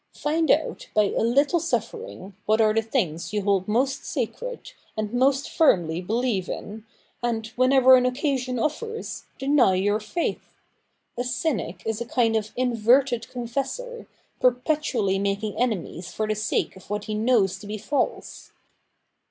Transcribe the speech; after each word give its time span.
Find 0.15 0.49
out, 0.49 0.89
by 0.95 1.03
a 1.03 1.19
httle 1.21 1.61
suffering, 1.61 2.33
what 2.47 2.59
are 2.59 2.73
the 2.73 2.81
things 2.81 3.33
you 3.33 3.43
hold 3.43 3.67
most 3.67 4.03
sacred, 4.03 4.71
and 4.97 5.13
most 5.13 5.47
firmly 5.51 6.01
believe 6.01 6.49
in, 6.49 6.85
and, 7.21 7.45
whenever 7.55 7.95
an 7.95 8.07
occasion 8.07 8.57
offers, 8.57 9.25
deny 9.37 9.75
your 9.75 9.99
faith. 9.99 10.55
A 11.19 11.23
cynic 11.23 11.83
is 11.85 12.01
a 12.01 12.05
kind 12.05 12.35
of 12.35 12.51
inverted 12.57 13.29
confessor, 13.29 14.07
perpetually 14.39 15.19
making 15.19 15.55
enemies 15.59 16.11
for 16.11 16.25
the 16.27 16.33
sake 16.33 16.75
of 16.75 16.89
what 16.89 17.03
he 17.03 17.13
knows 17.13 17.59
to 17.59 17.67
be 17.67 17.77
false.' 17.77 18.53